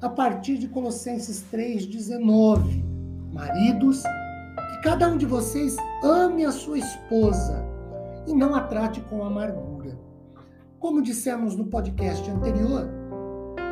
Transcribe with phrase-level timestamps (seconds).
[0.00, 2.82] a partir de Colossenses 3,19.
[3.32, 7.64] Maridos, que cada um de vocês ame a sua esposa
[8.26, 9.98] e não a trate com amargura.
[10.78, 12.88] Como dissemos no podcast anterior,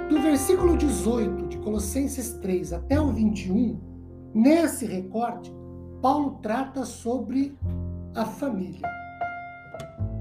[0.09, 3.81] do versículo 18 de Colossenses 3 até o 21,
[4.35, 5.53] nesse recorte,
[6.03, 7.57] Paulo trata sobre
[8.15, 8.87] a família.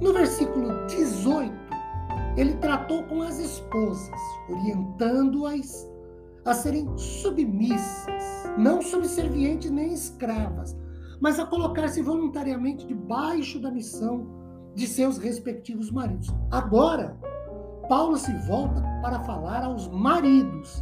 [0.02, 1.54] No versículo 18,
[2.38, 5.88] ele tratou com as esposas, orientando-as
[6.48, 8.24] a serem submissas,
[8.58, 10.76] não subservientes nem escravas,
[11.20, 14.26] mas a colocar-se voluntariamente debaixo da missão
[14.74, 16.34] de seus respectivos maridos.
[16.50, 17.20] Agora,
[17.90, 20.82] Paulo se volta para falar aos maridos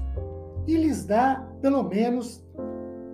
[0.67, 2.43] e lhes dá, pelo menos,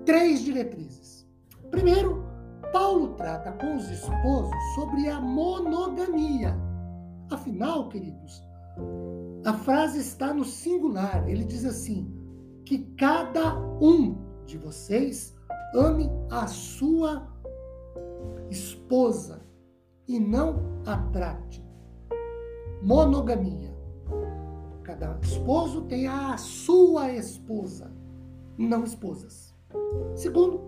[0.06, 1.26] três diretrizes.
[1.70, 2.26] Primeiro,
[2.74, 6.54] Paulo trata com os esposos sobre a monogamia.
[7.32, 8.44] Afinal, queridos,
[9.46, 11.30] a frase está no singular.
[11.30, 12.21] Ele diz assim:
[12.72, 15.36] que cada um de vocês
[15.76, 17.28] ame a sua
[18.50, 19.46] esposa
[20.08, 21.62] e não a trate.
[22.82, 23.76] Monogamia.
[24.84, 27.94] Cada esposo tem a sua esposa,
[28.58, 29.54] não esposas.
[30.16, 30.62] Segundo,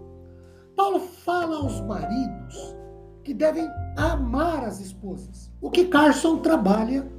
[0.76, 2.76] Paulo fala aos maridos
[3.24, 5.50] que devem amar as esposas.
[5.62, 7.10] O que Carson trabalha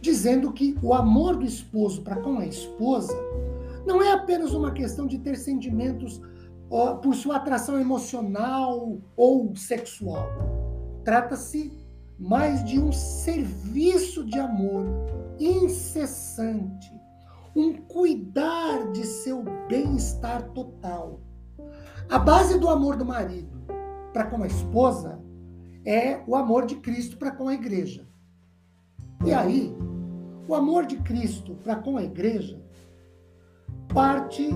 [0.00, 3.14] dizendo que o amor do esposo para com a esposa
[3.86, 6.20] não é apenas uma questão de ter sentimentos
[6.70, 10.26] ó, por sua atração emocional ou sexual.
[11.04, 11.72] Trata-se
[12.18, 14.84] mais de um serviço de amor
[15.38, 16.92] incessante,
[17.54, 21.20] um cuidar de seu bem-estar total.
[22.08, 23.60] A base do amor do marido
[24.12, 25.20] para com a esposa
[25.84, 28.06] é o amor de Cristo para com a igreja.
[29.24, 29.74] E aí,
[30.46, 32.61] o amor de Cristo para com a igreja
[33.92, 34.48] parte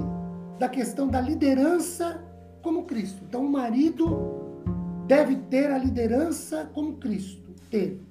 [0.59, 2.25] da questão da liderança
[2.63, 3.23] como Cristo.
[3.29, 4.65] Então, o marido
[5.07, 8.07] deve ter a liderança como Cristo teve.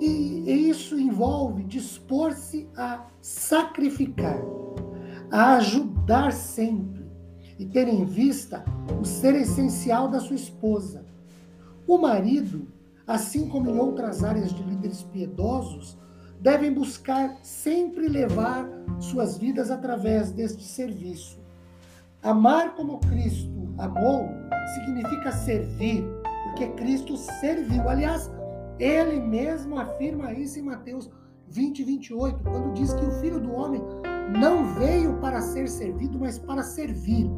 [0.00, 4.40] E isso envolve dispor-se a sacrificar,
[5.30, 7.06] a ajudar sempre
[7.58, 8.64] e ter em vista
[9.00, 11.04] o ser essencial da sua esposa.
[11.86, 12.68] O marido,
[13.06, 15.98] assim como em outras áreas de líderes piedosos,
[16.40, 18.68] devem buscar sempre levar
[19.00, 21.38] suas vidas através deste serviço.
[22.22, 24.28] Amar como Cristo amou
[24.74, 26.04] significa servir,
[26.44, 27.88] porque Cristo serviu.
[27.88, 28.30] Aliás,
[28.78, 31.10] ele mesmo afirma isso em Mateus
[31.48, 33.80] 20, 28, quando diz que o Filho do Homem
[34.38, 37.30] não veio para ser servido, mas para servir.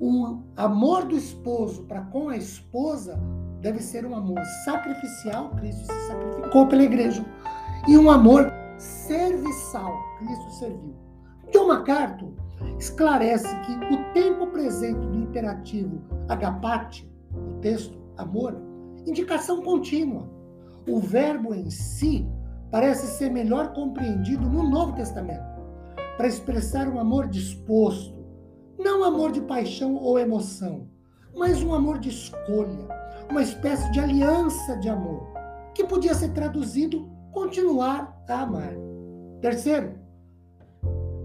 [0.00, 3.20] O amor do esposo para com a esposa
[3.60, 7.24] deve ser um amor sacrificial, Cristo se sacrificou pela igreja
[7.88, 9.92] e um amor serviçal.
[10.18, 10.94] Cristo serviu.
[11.52, 12.32] John MacArthur
[12.78, 18.56] esclarece que o tempo presente do imperativo agapate, no texto amor,
[19.06, 20.30] indicação contínua.
[20.88, 22.26] O verbo em si
[22.70, 25.60] parece ser melhor compreendido no Novo Testamento,
[26.16, 28.14] para expressar um amor disposto,
[28.78, 30.88] não amor de paixão ou emoção,
[31.36, 32.88] mas um amor de escolha,
[33.30, 35.32] uma espécie de aliança de amor,
[35.74, 38.74] que podia ser traduzido continuar a amar.
[39.40, 39.94] Terceiro,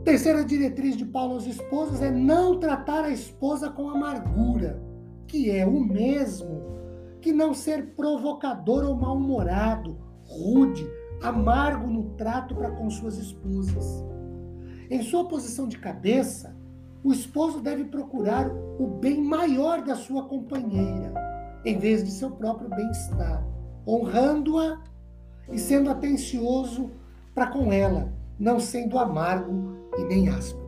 [0.03, 4.81] terceira diretriz de Paulo aos esposos é não tratar a esposa com amargura,
[5.28, 6.66] que é o mesmo
[7.22, 10.89] que não ser provocador ou mal-humorado, rude,
[11.21, 14.03] amargo no trato para com suas esposas.
[14.89, 16.56] Em sua posição de cabeça,
[17.03, 21.13] o esposo deve procurar o bem maior da sua companheira,
[21.65, 23.45] em vez de seu próprio bem-estar,
[23.86, 24.81] honrando-a
[25.52, 26.92] e sendo atencioso
[27.34, 30.68] para com ela, não sendo amargo e nem áspero.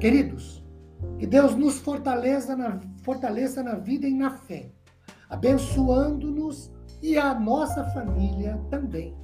[0.00, 0.64] Queridos,
[1.18, 4.70] que Deus nos fortaleça na, fortaleça na vida e na fé,
[5.28, 9.14] abençoando-nos e a nossa família também,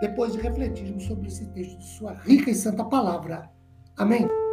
[0.00, 3.50] depois de refletirmos sobre esse texto de Sua rica e santa palavra.
[3.96, 4.47] Amém.